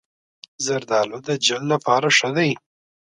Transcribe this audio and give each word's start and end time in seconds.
زردالو 0.65 1.17
د 1.27 1.29
جلد 1.45 1.67
لپاره 1.73 2.07
ښه 2.17 2.29
دی. 2.37 2.51